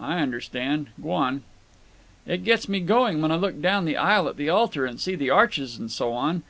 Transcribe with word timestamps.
I 0.00 0.18
understand. 0.18 0.88
Gwan." 1.00 1.44
"It 2.26 2.44
gets 2.44 2.68
me 2.68 2.78
going 2.80 3.22
when 3.22 3.32
I 3.32 3.36
look 3.36 3.62
down 3.62 3.86
the 3.86 3.96
aisle 3.96 4.28
at 4.28 4.36
the 4.36 4.50
altar 4.50 4.84
and 4.84 5.00
see 5.00 5.14
the 5.14 5.30
arches 5.30 5.78
and 5.78 5.90
so 5.90 6.12
on. 6.12 6.40